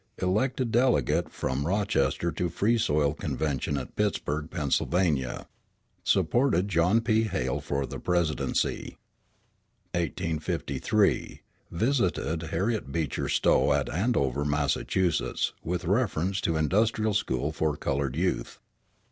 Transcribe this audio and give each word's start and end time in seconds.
Elected 0.17 0.71
delegate 0.71 1.29
from 1.29 1.67
Rochester 1.67 2.31
to 2.31 2.49
Free 2.49 2.79
Soil 2.79 3.13
convention 3.13 3.77
at 3.77 3.95
Pittsburg, 3.95 4.49
Pennsylvania. 4.49 5.45
Supported 6.03 6.67
John 6.67 7.01
P. 7.01 7.25
Hale 7.25 7.61
for 7.61 7.85
the 7.85 7.99
Presidency. 7.99 8.97
1853 9.93 11.43
Visited 11.69 12.41
Harriet 12.41 12.91
Beecher 12.91 13.29
Stowe 13.29 13.73
at 13.73 13.91
Andover, 13.93 14.43
Massachusetts, 14.43 15.53
with 15.63 15.85
reference 15.85 16.41
to 16.41 16.55
industrial 16.57 17.13
school 17.13 17.51
for 17.51 17.77
colored 17.77 18.15
youth. 18.15 18.57